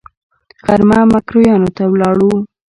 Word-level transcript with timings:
غرمه 0.65 0.99
ميکرويانو 1.11 1.69
ته 1.77 1.83
ولاړو. 1.91 2.33